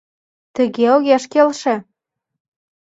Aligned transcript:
Тыге 0.55 0.85
огеш 0.95 1.23
келше... 1.33 1.75